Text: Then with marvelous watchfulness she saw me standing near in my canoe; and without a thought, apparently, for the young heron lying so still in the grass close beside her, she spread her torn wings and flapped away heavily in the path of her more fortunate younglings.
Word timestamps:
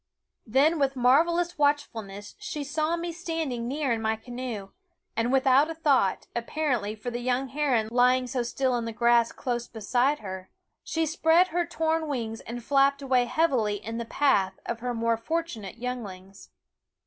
Then 0.47 0.79
with 0.79 0.95
marvelous 0.95 1.59
watchfulness 1.59 2.33
she 2.39 2.63
saw 2.63 2.97
me 2.97 3.11
standing 3.13 3.67
near 3.67 3.91
in 3.93 4.01
my 4.01 4.15
canoe; 4.15 4.71
and 5.15 5.31
without 5.31 5.69
a 5.69 5.75
thought, 5.75 6.25
apparently, 6.35 6.95
for 6.95 7.11
the 7.11 7.19
young 7.19 7.49
heron 7.49 7.87
lying 7.91 8.25
so 8.25 8.41
still 8.41 8.75
in 8.77 8.85
the 8.85 8.93
grass 8.93 9.31
close 9.31 9.67
beside 9.67 10.17
her, 10.17 10.49
she 10.83 11.05
spread 11.05 11.49
her 11.49 11.67
torn 11.67 12.07
wings 12.07 12.39
and 12.41 12.63
flapped 12.63 13.03
away 13.03 13.25
heavily 13.25 13.75
in 13.75 13.99
the 13.99 14.05
path 14.05 14.59
of 14.65 14.79
her 14.79 14.95
more 14.95 15.17
fortunate 15.17 15.77
younglings. 15.77 16.49